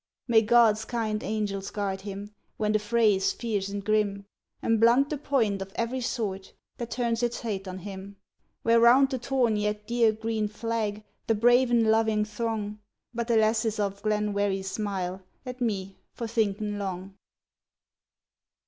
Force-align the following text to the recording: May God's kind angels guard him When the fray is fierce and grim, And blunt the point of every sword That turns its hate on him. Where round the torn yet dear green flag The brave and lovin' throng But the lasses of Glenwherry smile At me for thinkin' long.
May 0.27 0.41
God's 0.41 0.83
kind 0.83 1.21
angels 1.21 1.69
guard 1.69 2.01
him 2.01 2.33
When 2.57 2.71
the 2.71 2.79
fray 2.79 3.13
is 3.13 3.33
fierce 3.33 3.69
and 3.69 3.85
grim, 3.85 4.25
And 4.59 4.79
blunt 4.79 5.11
the 5.11 5.17
point 5.19 5.61
of 5.61 5.71
every 5.75 6.01
sword 6.01 6.49
That 6.77 6.89
turns 6.89 7.21
its 7.21 7.41
hate 7.41 7.67
on 7.67 7.77
him. 7.77 8.15
Where 8.63 8.79
round 8.79 9.11
the 9.11 9.19
torn 9.19 9.57
yet 9.57 9.85
dear 9.85 10.11
green 10.11 10.47
flag 10.47 11.03
The 11.27 11.35
brave 11.35 11.69
and 11.69 11.83
lovin' 11.85 12.25
throng 12.25 12.79
But 13.13 13.27
the 13.27 13.37
lasses 13.37 13.79
of 13.79 14.01
Glenwherry 14.01 14.63
smile 14.63 15.21
At 15.45 15.61
me 15.61 15.99
for 16.15 16.25
thinkin' 16.25 16.79
long. 16.79 17.15